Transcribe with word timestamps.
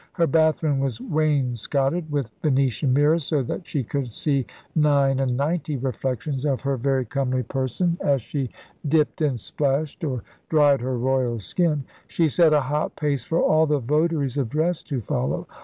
Her 0.13 0.25
bathroom 0.25 0.79
was 0.79 0.99
wainscoted 0.99 2.11
with 2.11 2.31
Venetian 2.41 2.91
mirrors 2.91 3.23
so 3.23 3.43
that 3.43 3.67
she 3.67 3.83
could 3.83 4.11
see 4.11 4.47
*nine 4.75 5.19
and 5.19 5.37
ninety' 5.37 5.77
reflections 5.77 6.43
of 6.43 6.61
her 6.61 6.75
very 6.75 7.05
comely 7.05 7.43
person 7.43 7.97
as 8.01 8.23
ELIZABETHAN 8.23 8.39
ENGLAND 8.39 8.51
69 8.81 8.89
she 8.89 8.89
dipped 8.89 9.21
and 9.21 9.39
splashed 9.39 10.03
or 10.03 10.23
dried 10.49 10.81
her 10.81 10.97
royal 10.97 11.37
skin. 11.39 11.83
She 12.07 12.27
set 12.27 12.51
a 12.51 12.61
hot 12.61 12.95
pace 12.95 13.25
for 13.25 13.43
all 13.43 13.67
the 13.67 13.77
votaries 13.77 14.37
of 14.37 14.49
dress 14.49 14.81
to 14.81 15.01
follow. 15.01 15.45